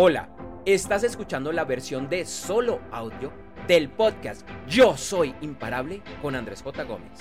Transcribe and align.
Hola, 0.00 0.28
estás 0.64 1.02
escuchando 1.02 1.50
la 1.50 1.64
versión 1.64 2.08
de 2.08 2.24
solo 2.24 2.78
audio 2.92 3.32
del 3.66 3.90
podcast 3.90 4.48
Yo 4.68 4.96
Soy 4.96 5.34
Imparable 5.40 6.04
con 6.22 6.36
Andrés 6.36 6.62
J. 6.62 6.84
Gómez. 6.84 7.18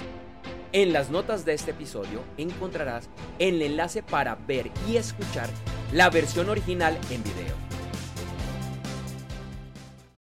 En 0.73 0.93
las 0.93 1.09
notas 1.09 1.43
de 1.43 1.55
este 1.55 1.71
episodio 1.71 2.23
encontrarás 2.37 3.09
el 3.39 3.63
enlace 3.63 4.03
para 4.03 4.35
ver 4.35 4.69
y 4.87 4.97
escuchar 4.97 5.49
la 5.91 6.11
versión 6.11 6.49
original 6.49 6.95
en 7.09 7.23
video. 7.23 7.55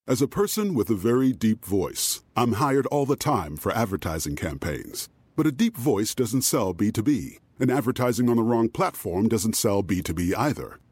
As 0.07 0.21
a 0.21 0.29
person 0.29 0.75
with 0.75 0.91
a 0.91 0.95
very 0.95 1.33
deep 1.33 1.65
voice, 1.65 2.21
I'm 2.37 2.57
hired 2.61 2.87
all 2.89 3.07
the 3.07 3.17
time 3.17 3.57
for 3.57 3.73
advertising 3.73 4.37
campaigns. 4.37 5.09
But 5.37 5.47
a 5.47 5.53
deep 5.53 5.79
voice 5.79 6.15
doesn't 6.15 6.43
sell 6.43 6.75
B2B, 6.75 7.39
and 7.59 7.71
advertising 7.71 8.29
on 8.29 8.37
the 8.37 8.43
wrong 8.43 8.69
platform 8.69 9.29
doesn't 9.29 9.57
sell 9.57 9.83
B2B 9.83 10.35
either. 10.37 10.81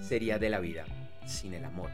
sería 0.00 0.38
de 0.38 0.50
la 0.50 0.60
vida 0.60 0.84
sin 1.26 1.54
el 1.54 1.64
amor? 1.64 1.90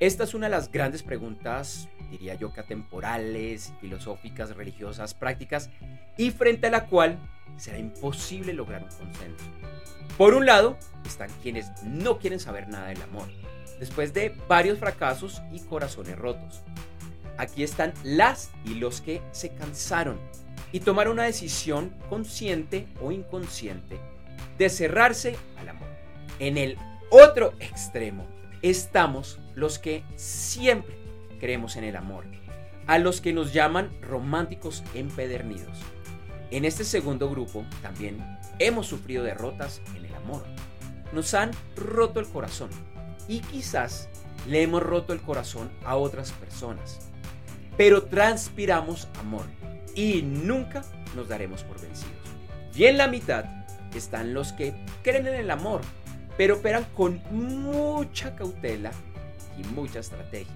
Esta 0.00 0.24
es 0.24 0.34
una 0.34 0.46
de 0.46 0.50
las 0.50 0.70
grandes 0.70 1.02
preguntas, 1.02 1.88
diría 2.10 2.34
yo 2.34 2.52
que 2.52 2.60
atemporales, 2.60 3.72
filosóficas, 3.80 4.54
religiosas, 4.54 5.14
prácticas, 5.14 5.70
y 6.18 6.30
frente 6.30 6.66
a 6.66 6.70
la 6.70 6.86
cual 6.86 7.18
será 7.56 7.78
imposible 7.78 8.52
lograr 8.52 8.82
un 8.82 8.90
consenso. 8.90 9.44
Por 10.18 10.34
un 10.34 10.46
lado, 10.46 10.78
están 11.06 11.30
quienes 11.42 11.70
no 11.82 12.18
quieren 12.18 12.40
saber 12.40 12.68
nada 12.68 12.88
del 12.88 13.02
amor, 13.02 13.28
después 13.78 14.12
de 14.12 14.34
varios 14.48 14.78
fracasos 14.78 15.42
y 15.52 15.60
corazones 15.60 16.18
rotos. 16.18 16.62
Aquí 17.38 17.62
están 17.62 17.92
las 18.02 18.50
y 18.64 18.74
los 18.74 19.00
que 19.00 19.22
se 19.32 19.54
cansaron 19.54 20.18
y 20.72 20.80
tomaron 20.80 21.14
una 21.14 21.24
decisión 21.24 21.94
consciente 22.08 22.86
o 23.00 23.12
inconsciente 23.12 23.98
de 24.58 24.68
cerrarse 24.68 25.36
al 25.58 25.68
amor. 25.68 25.88
En 26.38 26.56
el 26.56 26.78
otro 27.10 27.52
extremo 27.60 28.26
estamos 28.62 29.38
los 29.54 29.78
que 29.78 30.04
siempre 30.16 30.96
creemos 31.38 31.76
en 31.76 31.84
el 31.84 31.96
amor, 31.96 32.24
a 32.86 32.98
los 32.98 33.20
que 33.20 33.32
nos 33.32 33.52
llaman 33.52 33.90
románticos 34.00 34.82
empedernidos. 34.94 35.78
En 36.50 36.64
este 36.64 36.84
segundo 36.84 37.30
grupo 37.30 37.64
también 37.82 38.18
hemos 38.58 38.86
sufrido 38.86 39.24
derrotas 39.24 39.80
en 39.96 40.04
el 40.04 40.14
amor. 40.14 40.44
Nos 41.12 41.34
han 41.34 41.50
roto 41.76 42.20
el 42.20 42.26
corazón 42.28 42.70
y 43.28 43.40
quizás 43.40 44.08
le 44.48 44.62
hemos 44.62 44.82
roto 44.82 45.12
el 45.12 45.20
corazón 45.20 45.70
a 45.84 45.96
otras 45.96 46.32
personas. 46.32 47.00
Pero 47.76 48.04
transpiramos 48.04 49.08
amor 49.20 49.44
y 49.94 50.22
nunca 50.22 50.84
nos 51.14 51.28
daremos 51.28 51.62
por 51.64 51.80
vencidos. 51.80 52.14
Y 52.74 52.84
en 52.84 52.98
la 52.98 53.08
mitad 53.08 53.44
están 53.94 54.34
los 54.34 54.52
que 54.52 54.74
creen 55.02 55.26
en 55.26 55.34
el 55.34 55.50
amor, 55.50 55.80
pero 56.36 56.56
operan 56.56 56.86
con 56.96 57.22
mucha 57.30 58.34
cautela 58.36 58.92
y 59.58 59.64
mucha 59.74 60.00
estrategia. 60.00 60.54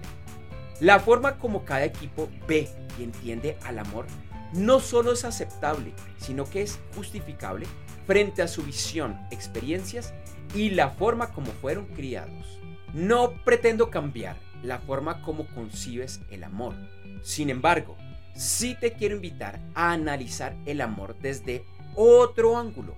La 0.79 0.99
forma 0.99 1.37
como 1.37 1.63
cada 1.65 1.85
equipo 1.85 2.29
ve 2.47 2.69
y 2.99 3.03
entiende 3.03 3.57
al 3.63 3.79
amor 3.79 4.05
no 4.53 4.79
solo 4.79 5.13
es 5.13 5.23
aceptable, 5.25 5.93
sino 6.17 6.49
que 6.49 6.61
es 6.61 6.79
justificable 6.95 7.67
frente 8.05 8.41
a 8.41 8.47
su 8.47 8.63
visión, 8.63 9.17
experiencias 9.31 10.13
y 10.53 10.71
la 10.71 10.89
forma 10.89 11.31
como 11.31 11.51
fueron 11.51 11.85
criados. 11.85 12.59
No 12.93 13.33
pretendo 13.45 13.89
cambiar 13.89 14.35
la 14.63 14.79
forma 14.79 15.21
como 15.21 15.47
concibes 15.47 16.19
el 16.29 16.43
amor. 16.43 16.75
Sin 17.21 17.49
embargo, 17.49 17.97
sí 18.35 18.75
te 18.79 18.93
quiero 18.93 19.15
invitar 19.15 19.61
a 19.75 19.93
analizar 19.93 20.55
el 20.65 20.81
amor 20.81 21.15
desde 21.19 21.63
otro 21.95 22.57
ángulo, 22.57 22.97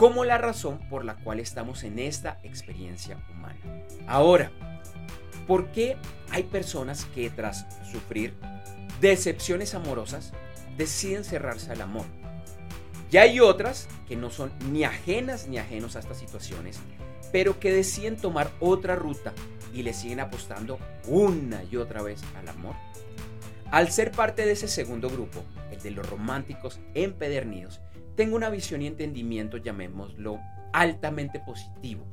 como 0.00 0.24
la 0.24 0.38
razón 0.38 0.78
por 0.88 1.04
la 1.04 1.16
cual 1.16 1.40
estamos 1.40 1.84
en 1.84 1.98
esta 1.98 2.38
experiencia 2.42 3.18
humana. 3.30 3.60
Ahora, 4.06 4.50
¿por 5.46 5.72
qué 5.72 5.98
hay 6.30 6.44
personas 6.44 7.04
que 7.14 7.28
tras 7.28 7.66
sufrir 7.92 8.32
decepciones 9.02 9.74
amorosas 9.74 10.32
deciden 10.78 11.22
cerrarse 11.22 11.70
al 11.72 11.82
amor? 11.82 12.06
Y 13.10 13.18
hay 13.18 13.40
otras 13.40 13.88
que 14.08 14.16
no 14.16 14.30
son 14.30 14.50
ni 14.72 14.84
ajenas 14.84 15.48
ni 15.48 15.58
ajenos 15.58 15.96
a 15.96 15.98
estas 15.98 16.16
situaciones, 16.16 16.78
pero 17.30 17.60
que 17.60 17.70
deciden 17.70 18.16
tomar 18.16 18.50
otra 18.58 18.96
ruta 18.96 19.34
y 19.74 19.82
le 19.82 19.92
siguen 19.92 20.20
apostando 20.20 20.78
una 21.08 21.62
y 21.64 21.76
otra 21.76 22.00
vez 22.00 22.22
al 22.38 22.48
amor. 22.48 22.74
Al 23.70 23.92
ser 23.92 24.12
parte 24.12 24.46
de 24.46 24.52
ese 24.52 24.66
segundo 24.66 25.10
grupo, 25.10 25.44
el 25.70 25.82
de 25.82 25.90
los 25.90 26.08
románticos 26.08 26.80
empedernidos, 26.94 27.82
tengo 28.20 28.36
una 28.36 28.50
visión 28.50 28.82
y 28.82 28.86
entendimiento, 28.86 29.56
llamémoslo, 29.56 30.40
altamente 30.74 31.40
positivo, 31.40 32.04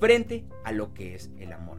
frente 0.00 0.46
a 0.64 0.72
lo 0.72 0.94
que 0.94 1.14
es 1.14 1.30
el 1.38 1.52
amor. 1.52 1.76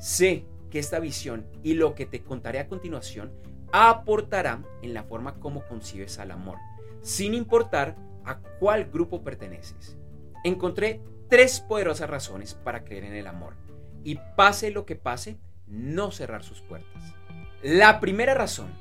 Sé 0.00 0.46
que 0.68 0.80
esta 0.80 0.98
visión 0.98 1.46
y 1.62 1.74
lo 1.74 1.94
que 1.94 2.06
te 2.06 2.24
contaré 2.24 2.58
a 2.58 2.66
continuación 2.66 3.32
aportará 3.70 4.64
en 4.82 4.94
la 4.94 5.04
forma 5.04 5.38
como 5.38 5.64
concibes 5.68 6.18
al 6.18 6.32
amor, 6.32 6.58
sin 7.00 7.34
importar 7.34 7.94
a 8.24 8.40
cuál 8.58 8.86
grupo 8.86 9.22
perteneces. 9.22 9.96
Encontré 10.42 11.00
tres 11.28 11.60
poderosas 11.60 12.10
razones 12.10 12.54
para 12.54 12.82
creer 12.82 13.04
en 13.04 13.14
el 13.14 13.28
amor 13.28 13.54
y 14.02 14.18
pase 14.34 14.72
lo 14.72 14.86
que 14.86 14.96
pase, 14.96 15.38
no 15.68 16.10
cerrar 16.10 16.42
sus 16.42 16.62
puertas. 16.62 17.14
La 17.62 18.00
primera 18.00 18.34
razón 18.34 18.72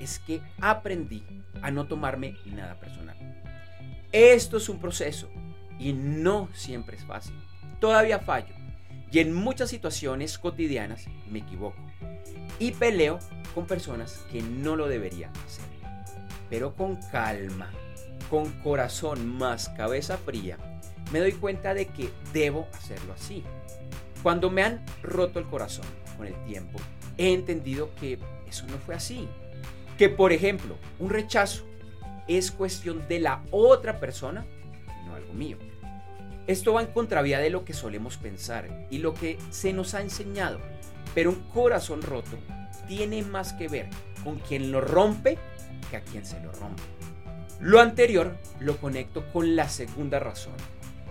es 0.00 0.18
que 0.18 0.40
aprendí 0.62 1.22
a 1.60 1.70
no 1.70 1.86
tomarme 1.86 2.36
nada 2.46 2.80
personal. 2.80 3.36
Esto 4.16 4.56
es 4.56 4.70
un 4.70 4.78
proceso 4.78 5.28
y 5.78 5.92
no 5.92 6.48
siempre 6.54 6.96
es 6.96 7.04
fácil. 7.04 7.34
Todavía 7.80 8.18
fallo 8.18 8.54
y 9.12 9.18
en 9.18 9.34
muchas 9.34 9.68
situaciones 9.68 10.38
cotidianas 10.38 11.04
me 11.28 11.40
equivoco. 11.40 11.76
y 12.58 12.72
peleo 12.72 13.18
con 13.54 13.66
personas 13.66 14.24
que 14.32 14.40
no 14.40 14.74
lo 14.74 14.88
debería 14.88 15.30
hacer. 15.44 15.66
Pero 16.48 16.74
con 16.74 16.96
calma, 17.12 17.70
con 18.30 18.50
corazón 18.62 19.36
más 19.36 19.68
cabeza 19.68 20.16
fría, 20.16 20.56
me 21.12 21.18
doy 21.18 21.32
cuenta 21.32 21.74
de 21.74 21.88
que 21.88 22.08
debo 22.32 22.68
hacerlo 22.72 23.12
así. 23.12 23.42
Cuando 24.22 24.48
me 24.50 24.62
han 24.62 24.82
roto 25.02 25.38
el 25.38 25.44
corazón 25.44 25.84
con 26.16 26.26
el 26.26 26.44
tiempo, 26.46 26.78
he 27.18 27.34
entendido 27.34 27.90
que 28.00 28.18
eso 28.48 28.64
no 28.68 28.78
fue 28.78 28.94
así. 28.94 29.28
Que 29.98 30.08
por 30.08 30.32
ejemplo, 30.32 30.78
un 30.98 31.10
rechazo 31.10 31.66
es 32.28 32.50
cuestión 32.50 33.06
de 33.08 33.20
la 33.20 33.42
otra 33.50 34.00
persona 34.00 34.44
no 35.06 35.14
algo 35.14 35.32
mío. 35.32 35.58
Esto 36.46 36.74
va 36.74 36.82
en 36.82 36.88
contravía 36.88 37.38
de 37.38 37.50
lo 37.50 37.64
que 37.64 37.72
solemos 37.72 38.16
pensar 38.16 38.86
y 38.90 38.98
lo 38.98 39.14
que 39.14 39.38
se 39.50 39.72
nos 39.72 39.94
ha 39.94 40.00
enseñado, 40.00 40.60
pero 41.14 41.30
un 41.30 41.42
corazón 41.52 42.02
roto 42.02 42.36
tiene 42.86 43.22
más 43.22 43.52
que 43.52 43.68
ver 43.68 43.88
con 44.22 44.38
quien 44.38 44.70
lo 44.70 44.80
rompe 44.80 45.38
que 45.90 45.96
a 45.96 46.00
quien 46.02 46.24
se 46.24 46.40
lo 46.40 46.52
rompe. 46.52 46.82
Lo 47.60 47.80
anterior 47.80 48.36
lo 48.60 48.76
conecto 48.76 49.24
con 49.32 49.56
la 49.56 49.68
segunda 49.68 50.18
razón, 50.18 50.54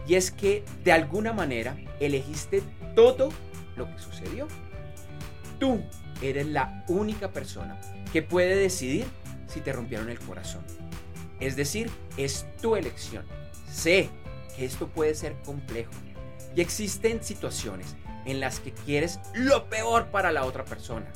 y 0.08 0.16
es 0.16 0.32
que 0.32 0.64
de 0.84 0.92
alguna 0.92 1.34
manera 1.34 1.76
elegiste 2.00 2.62
todo 2.96 3.30
lo 3.76 3.88
que 3.88 4.00
sucedió. 4.00 4.48
Tú 5.60 5.82
eres 6.22 6.48
la 6.48 6.84
única 6.88 7.32
persona 7.32 7.80
que 8.14 8.22
puede 8.22 8.56
decidir 8.56 9.06
si 9.48 9.62
te 9.62 9.74
rompieron 9.74 10.10
el 10.10 10.20
corazón. 10.20 10.64
Es 11.40 11.56
decir, 11.56 11.90
es 12.18 12.46
tu 12.62 12.76
elección. 12.76 13.26
Sé 13.70 14.10
que 14.56 14.66
esto 14.66 14.88
puede 14.88 15.16
ser 15.16 15.36
complejo 15.44 15.92
y 16.56 16.62
existen 16.62 17.24
situaciones 17.24 17.96
en 18.26 18.40
las 18.40 18.60
que 18.60 18.72
quieres 18.72 19.20
lo 19.34 19.70
peor 19.70 20.08
para 20.08 20.32
la 20.32 20.46
otra 20.46 20.66
persona, 20.66 21.08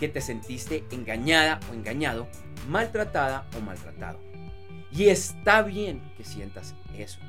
que 0.00 0.08
te 0.08 0.20
sentiste 0.20 0.84
engañada 0.90 1.60
o 1.70 1.74
engañado, 1.74 2.26
maltratada 2.68 3.46
o 3.56 3.60
maltratado. 3.60 4.20
Y 4.90 5.08
está 5.08 5.62
bien 5.62 6.00
que 6.16 6.24
sientas 6.24 6.74
eso. 6.96 7.20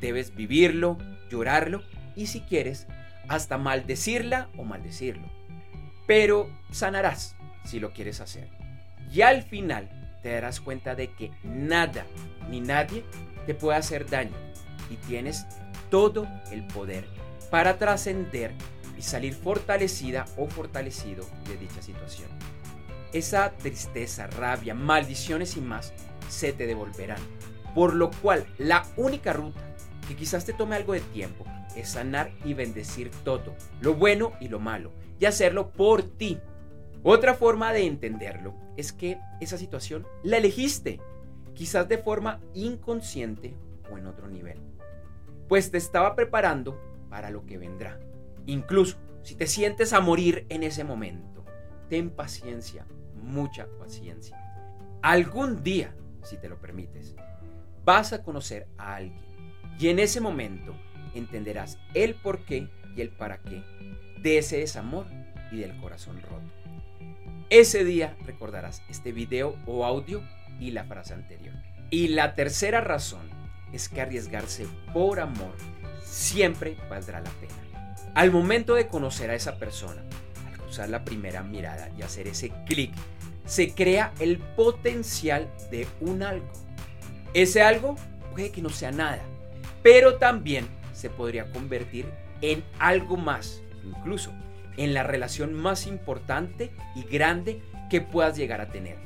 Debes 0.00 0.34
vivirlo, 0.34 0.96
llorarlo 1.28 1.82
y 2.14 2.26
si 2.26 2.40
quieres, 2.40 2.86
hasta 3.28 3.58
maldecirla 3.58 4.48
o 4.56 4.64
maldecirlo. 4.64 5.28
Pero 6.06 6.48
sanarás 6.70 7.36
si 7.64 7.80
lo 7.80 7.92
quieres 7.92 8.20
hacer. 8.20 8.48
Y 9.12 9.22
al 9.22 9.42
final 9.42 9.99
te 10.22 10.32
darás 10.32 10.60
cuenta 10.60 10.94
de 10.94 11.12
que 11.12 11.30
nada 11.42 12.06
ni 12.48 12.60
nadie 12.60 13.04
te 13.46 13.54
puede 13.54 13.78
hacer 13.78 14.08
daño 14.08 14.36
y 14.90 14.96
tienes 14.96 15.46
todo 15.90 16.26
el 16.50 16.66
poder 16.66 17.04
para 17.50 17.78
trascender 17.78 18.52
y 18.96 19.02
salir 19.02 19.34
fortalecida 19.34 20.26
o 20.36 20.46
fortalecido 20.46 21.24
de 21.48 21.56
dicha 21.56 21.82
situación. 21.82 22.28
Esa 23.12 23.50
tristeza, 23.52 24.26
rabia, 24.26 24.74
maldiciones 24.74 25.56
y 25.56 25.60
más 25.60 25.92
se 26.28 26.52
te 26.52 26.66
devolverán. 26.66 27.20
Por 27.74 27.94
lo 27.94 28.10
cual, 28.10 28.46
la 28.58 28.86
única 28.96 29.32
ruta 29.32 29.60
que 30.06 30.16
quizás 30.16 30.44
te 30.44 30.52
tome 30.52 30.76
algo 30.76 30.92
de 30.92 31.00
tiempo 31.00 31.44
es 31.76 31.90
sanar 31.90 32.32
y 32.44 32.54
bendecir 32.54 33.10
todo, 33.24 33.54
lo 33.80 33.94
bueno 33.94 34.32
y 34.40 34.48
lo 34.48 34.58
malo, 34.58 34.92
y 35.18 35.26
hacerlo 35.26 35.70
por 35.70 36.02
ti. 36.02 36.38
Otra 37.02 37.34
forma 37.34 37.72
de 37.72 37.86
entenderlo 37.86 38.54
es 38.76 38.92
que 38.92 39.18
esa 39.40 39.56
situación 39.56 40.06
la 40.22 40.36
elegiste, 40.36 41.00
quizás 41.54 41.88
de 41.88 41.98
forma 41.98 42.40
inconsciente 42.54 43.56
o 43.90 43.98
en 43.98 44.06
otro 44.06 44.28
nivel, 44.28 44.58
pues 45.48 45.70
te 45.70 45.78
estaba 45.78 46.14
preparando 46.14 46.78
para 47.08 47.30
lo 47.30 47.46
que 47.46 47.58
vendrá. 47.58 47.98
Incluso 48.46 48.98
si 49.22 49.34
te 49.34 49.46
sientes 49.46 49.92
a 49.92 50.00
morir 50.00 50.46
en 50.48 50.62
ese 50.62 50.84
momento, 50.84 51.44
ten 51.88 52.10
paciencia, 52.10 52.86
mucha 53.14 53.66
paciencia. 53.78 54.38
Algún 55.02 55.62
día 55.62 55.94
si 56.22 56.36
te 56.36 56.48
lo 56.48 56.60
permites, 56.60 57.14
vas 57.84 58.12
a 58.12 58.22
conocer 58.22 58.66
a 58.78 58.96
alguien 58.96 59.22
y 59.78 59.88
en 59.88 59.98
ese 59.98 60.20
momento 60.20 60.74
entenderás 61.14 61.78
el 61.94 62.14
por 62.14 62.44
qué 62.44 62.68
y 62.96 63.00
el 63.00 63.10
para 63.10 63.38
qué 63.38 63.62
de 64.22 64.38
ese 64.38 64.58
desamor 64.58 65.06
y 65.50 65.58
del 65.58 65.76
corazón 65.80 66.20
roto. 66.22 66.59
Ese 67.50 67.84
día 67.84 68.16
recordarás 68.24 68.80
este 68.88 69.10
video 69.10 69.56
o 69.66 69.84
audio 69.84 70.22
y 70.60 70.70
la 70.70 70.84
frase 70.84 71.14
anterior. 71.14 71.52
Y 71.90 72.06
la 72.06 72.36
tercera 72.36 72.80
razón 72.80 73.28
es 73.72 73.88
que 73.88 74.00
arriesgarse 74.00 74.68
por 74.92 75.18
amor 75.18 75.56
siempre 76.04 76.76
valdrá 76.88 77.20
la 77.20 77.30
pena. 77.30 77.52
Al 78.14 78.30
momento 78.30 78.76
de 78.76 78.86
conocer 78.86 79.30
a 79.30 79.34
esa 79.34 79.58
persona, 79.58 80.00
al 80.46 80.58
cruzar 80.58 80.90
la 80.90 81.04
primera 81.04 81.42
mirada 81.42 81.90
y 81.98 82.02
hacer 82.02 82.28
ese 82.28 82.52
clic 82.66 82.92
se 83.46 83.74
crea 83.74 84.12
el 84.20 84.38
potencial 84.38 85.48
de 85.72 85.88
un 86.00 86.22
algo. 86.22 86.46
Ese 87.34 87.62
algo 87.62 87.96
puede 88.30 88.52
que 88.52 88.62
no 88.62 88.70
sea 88.70 88.92
nada, 88.92 89.22
pero 89.82 90.18
también 90.18 90.68
se 90.92 91.10
podría 91.10 91.50
convertir 91.50 92.06
en 92.42 92.62
algo 92.78 93.16
más, 93.16 93.60
incluso 93.84 94.32
en 94.80 94.94
la 94.94 95.02
relación 95.02 95.52
más 95.52 95.86
importante 95.86 96.70
y 96.96 97.02
grande 97.02 97.60
que 97.90 98.00
puedas 98.00 98.34
llegar 98.34 98.62
a 98.62 98.70
tener. 98.70 98.96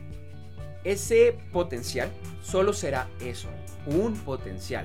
Ese 0.85 1.37
potencial 1.53 2.13
solo 2.45 2.73
será 2.73 3.09
eso, 3.21 3.49
un 3.85 4.15
potencial, 4.15 4.85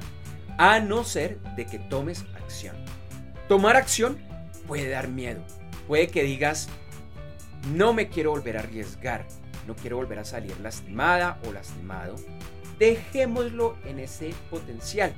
a 0.58 0.80
no 0.80 1.04
ser 1.04 1.40
de 1.56 1.68
que 1.68 1.78
tomes 1.78 2.26
acción. 2.44 2.76
Tomar 3.48 3.76
acción 3.76 4.18
puede 4.68 4.90
dar 4.90 5.10
miedo, 5.10 5.44
puede 5.88 6.08
que 6.08 6.24
digas, 6.24 6.70
no 7.76 7.94
me 7.94 8.10
quiero 8.10 8.32
volver 8.32 8.58
a 8.58 8.62
arriesgar, 8.62 9.28
no 9.68 9.76
quiero 9.76 9.98
volver 9.98 10.18
a 10.18 10.26
salir 10.26 10.60
lastimada 10.60 11.38
o 11.48 11.52
lastimado, 11.52 12.16
dejémoslo 12.80 13.78
en 13.86 14.00
ese 14.00 14.34
potencial, 14.50 15.14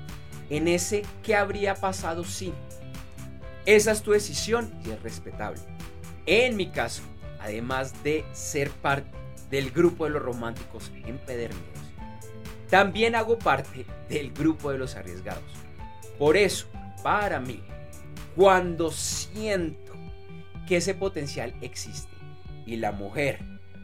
en 0.49 0.67
ese 0.67 1.03
que 1.23 1.33
habría 1.33 1.75
pasado 1.75 2.25
si. 2.25 2.51
Esa 3.65 3.91
es 3.91 4.01
tu 4.01 4.11
decisión 4.11 4.73
y 4.85 4.91
es 4.91 5.01
respetable. 5.03 5.61
En 6.25 6.55
mi 6.55 6.67
caso, 6.67 7.03
además 7.39 8.03
de 8.03 8.25
ser 8.33 8.69
parte 8.69 9.09
del 9.49 9.71
grupo 9.71 10.05
de 10.05 10.11
los 10.11 10.21
románticos 10.21 10.91
empedernidos, 11.05 11.81
también 12.69 13.15
hago 13.15 13.37
parte 13.37 13.85
del 14.09 14.31
grupo 14.31 14.71
de 14.71 14.77
los 14.77 14.95
arriesgados. 14.95 15.43
Por 16.17 16.37
eso, 16.37 16.67
para 17.03 17.39
mí, 17.39 17.61
cuando 18.35 18.91
siento 18.91 19.93
que 20.67 20.77
ese 20.77 20.93
potencial 20.93 21.53
existe 21.61 22.15
y 22.65 22.77
la 22.77 22.91
mujer 22.91 23.39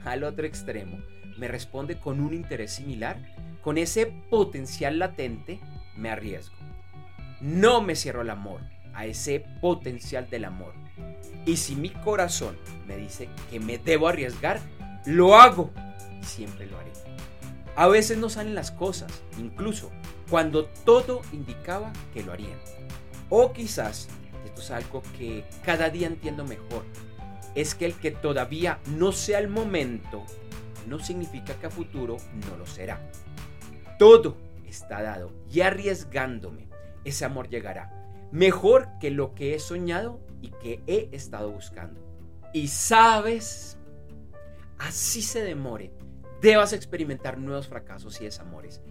al 0.05 0.23
otro 0.23 0.45
extremo 0.45 0.99
me 1.37 1.47
responde 1.47 1.99
con 1.99 2.21
un 2.21 2.33
interés 2.33 2.71
similar, 2.71 3.17
con 3.61 3.77
ese 3.77 4.05
potencial 4.05 4.99
latente, 4.99 5.59
me 5.95 6.09
arriesgo. 6.09 6.55
No 7.41 7.81
me 7.81 7.95
cierro 7.95 8.21
al 8.21 8.29
amor, 8.29 8.61
a 8.97 9.05
ese 9.05 9.45
potencial 9.61 10.27
del 10.29 10.45
amor. 10.45 10.73
Y 11.45 11.57
si 11.57 11.75
mi 11.75 11.91
corazón 11.91 12.57
me 12.87 12.97
dice 12.97 13.29
que 13.49 13.59
me 13.59 13.77
debo 13.77 14.07
arriesgar, 14.07 14.59
lo 15.05 15.35
hago 15.35 15.71
siempre 16.23 16.65
lo 16.65 16.77
haré. 16.79 16.91
A 17.75 17.87
veces 17.87 18.17
no 18.17 18.27
salen 18.27 18.55
las 18.55 18.71
cosas, 18.71 19.11
incluso 19.37 19.91
cuando 20.31 20.65
todo 20.65 21.21
indicaba 21.31 21.93
que 22.11 22.23
lo 22.23 22.33
harían. 22.33 22.59
O 23.29 23.53
quizás, 23.53 24.09
esto 24.45 24.61
es 24.61 24.71
algo 24.71 25.03
que 25.17 25.45
cada 25.63 25.91
día 25.91 26.07
entiendo 26.07 26.43
mejor, 26.43 26.83
es 27.53 27.75
que 27.75 27.85
el 27.85 27.93
que 27.93 28.09
todavía 28.11 28.79
no 28.97 29.11
sea 29.11 29.37
el 29.37 29.47
momento 29.47 30.25
no 30.87 30.99
significa 30.99 31.53
que 31.53 31.67
a 31.67 31.69
futuro 31.69 32.17
no 32.49 32.57
lo 32.57 32.65
será. 32.65 32.99
Todo 33.99 34.37
está 34.65 35.03
dado 35.03 35.31
y 35.51 35.61
arriesgándome, 35.61 36.67
ese 37.03 37.25
amor 37.25 37.47
llegará. 37.47 38.06
Mejor 38.31 38.89
que 38.99 39.11
lo 39.11 39.33
que 39.33 39.55
he 39.55 39.59
soñado 39.59 40.19
y 40.41 40.49
que 40.49 40.81
he 40.87 41.09
estado 41.13 41.51
buscando. 41.51 42.01
Y 42.53 42.67
sabes, 42.67 43.77
así 44.77 45.21
se 45.21 45.43
demore, 45.43 45.91
debas 46.41 46.73
experimentar 46.73 47.37
nuevos 47.37 47.67
fracasos 47.67 48.19
y 48.21 48.25
desamores. 48.25 48.81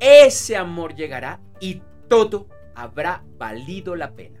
Ese 0.00 0.56
amor 0.56 0.94
llegará 0.94 1.40
y 1.60 1.82
todo 2.08 2.48
habrá 2.74 3.24
valido 3.38 3.96
la 3.96 4.14
pena. 4.14 4.40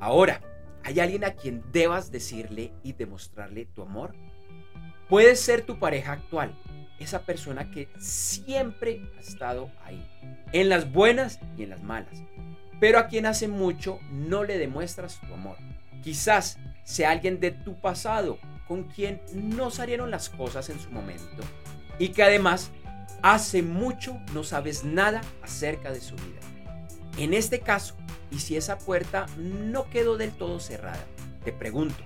Ahora, 0.00 0.40
¿Hay 0.88 1.00
alguien 1.00 1.24
a 1.24 1.34
quien 1.34 1.62
debas 1.70 2.10
decirle 2.10 2.72
y 2.82 2.94
demostrarle 2.94 3.66
tu 3.66 3.82
amor? 3.82 4.14
Puede 5.10 5.36
ser 5.36 5.60
tu 5.60 5.78
pareja 5.78 6.12
actual, 6.12 6.58
esa 6.98 7.26
persona 7.26 7.70
que 7.70 7.90
siempre 7.98 9.02
ha 9.16 9.20
estado 9.20 9.70
ahí, 9.84 10.02
en 10.52 10.70
las 10.70 10.90
buenas 10.90 11.40
y 11.58 11.64
en 11.64 11.70
las 11.70 11.82
malas, 11.82 12.22
pero 12.80 12.98
a 12.98 13.06
quien 13.06 13.26
hace 13.26 13.48
mucho 13.48 13.98
no 14.10 14.44
le 14.44 14.58
demuestras 14.58 15.20
tu 15.20 15.32
amor. 15.32 15.56
Quizás 16.02 16.58
sea 16.84 17.10
alguien 17.10 17.40
de 17.40 17.50
tu 17.50 17.80
pasado 17.80 18.38
con 18.66 18.84
quien 18.84 19.20
no 19.32 19.70
salieron 19.70 20.10
las 20.10 20.28
cosas 20.28 20.68
en 20.68 20.78
su 20.78 20.90
momento 20.90 21.42
y 21.98 22.08
que 22.10 22.22
además 22.22 22.70
hace 23.22 23.62
mucho 23.62 24.18
no 24.32 24.44
sabes 24.44 24.84
nada 24.84 25.20
acerca 25.42 25.92
de 25.92 26.00
su 26.00 26.14
vida. 26.16 26.40
En 27.16 27.34
este 27.34 27.60
caso, 27.60 27.96
y 28.30 28.38
si 28.38 28.56
esa 28.56 28.78
puerta 28.78 29.26
no 29.36 29.90
quedó 29.90 30.16
del 30.16 30.32
todo 30.32 30.60
cerrada, 30.60 31.04
te 31.44 31.52
pregunto, 31.52 32.04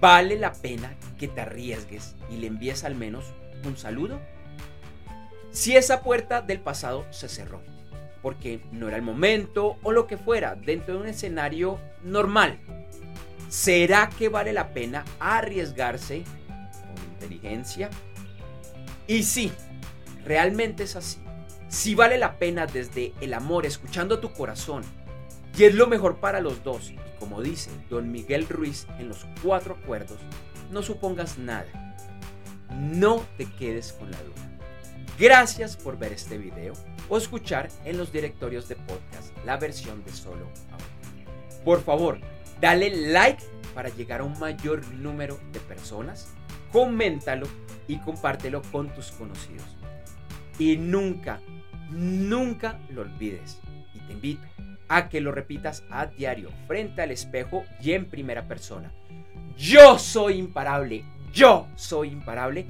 ¿Vale 0.00 0.38
la 0.38 0.52
pena 0.52 0.94
que 1.18 1.26
te 1.26 1.40
arriesgues 1.40 2.16
y 2.30 2.36
le 2.36 2.48
envíes 2.48 2.84
al 2.84 2.94
menos 2.94 3.24
un 3.64 3.78
saludo? 3.78 4.20
Si 5.52 5.74
esa 5.74 6.02
puerta 6.02 6.42
del 6.42 6.60
pasado 6.60 7.06
se 7.10 7.28
cerró, 7.28 7.62
porque 8.26 8.58
no 8.72 8.88
era 8.88 8.96
el 8.96 9.04
momento 9.04 9.76
o 9.84 9.92
lo 9.92 10.08
que 10.08 10.16
fuera 10.16 10.56
dentro 10.56 10.94
de 10.94 11.00
un 11.00 11.06
escenario 11.06 11.78
normal, 12.02 12.58
¿será 13.48 14.08
que 14.08 14.28
vale 14.28 14.52
la 14.52 14.70
pena 14.70 15.04
arriesgarse 15.20 16.24
con 16.48 17.04
inteligencia? 17.12 17.88
Y 19.06 19.22
sí, 19.22 19.52
realmente 20.24 20.82
es 20.82 20.96
así. 20.96 21.20
Si 21.68 21.94
vale 21.94 22.18
la 22.18 22.36
pena 22.36 22.66
desde 22.66 23.12
el 23.20 23.32
amor, 23.32 23.64
escuchando 23.64 24.18
tu 24.18 24.32
corazón, 24.32 24.82
y 25.56 25.62
es 25.62 25.76
lo 25.76 25.86
mejor 25.86 26.16
para 26.16 26.40
los 26.40 26.64
dos, 26.64 26.90
y 26.90 26.98
como 27.20 27.42
dice 27.42 27.70
don 27.88 28.10
Miguel 28.10 28.48
Ruiz 28.48 28.88
en 28.98 29.08
los 29.08 29.24
cuatro 29.40 29.78
acuerdos, 29.80 30.18
no 30.72 30.82
supongas 30.82 31.38
nada. 31.38 31.94
No 32.72 33.24
te 33.38 33.46
quedes 33.52 33.92
con 33.92 34.10
la 34.10 34.20
duda. 34.20 34.58
Gracias 35.16 35.76
por 35.76 35.96
ver 35.96 36.12
este 36.12 36.38
video 36.38 36.74
o 37.08 37.16
escuchar 37.16 37.68
en 37.84 37.98
los 37.98 38.12
directorios 38.12 38.68
de 38.68 38.76
podcast 38.76 39.36
la 39.44 39.56
versión 39.56 40.04
de 40.04 40.12
solo 40.12 40.46
audio. 40.72 40.86
Por 41.64 41.82
favor, 41.82 42.20
dale 42.60 42.90
like 43.08 43.42
para 43.74 43.88
llegar 43.90 44.20
a 44.20 44.24
un 44.24 44.38
mayor 44.38 44.86
número 44.94 45.38
de 45.52 45.60
personas, 45.60 46.28
coméntalo 46.72 47.46
y 47.88 47.98
compártelo 47.98 48.62
con 48.72 48.88
tus 48.94 49.10
conocidos. 49.12 49.66
Y 50.58 50.76
nunca, 50.76 51.40
nunca 51.90 52.78
lo 52.88 53.02
olvides. 53.02 53.60
Y 53.94 54.00
te 54.00 54.12
invito 54.12 54.46
a 54.88 55.08
que 55.08 55.20
lo 55.20 55.32
repitas 55.32 55.84
a 55.90 56.06
diario, 56.06 56.50
frente 56.66 57.02
al 57.02 57.10
espejo 57.10 57.64
y 57.82 57.92
en 57.92 58.06
primera 58.06 58.46
persona. 58.46 58.92
Yo 59.56 59.98
soy 59.98 60.38
imparable, 60.38 61.04
yo 61.32 61.66
soy 61.76 62.08
imparable, 62.08 62.66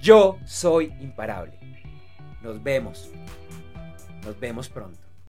yo 0.00 0.38
soy 0.44 0.92
imparable. 1.00 1.58
Nos 2.42 2.62
vemos. 2.62 3.10
Nos 4.24 4.40
vemos 4.40 4.68
pronto. 4.68 5.03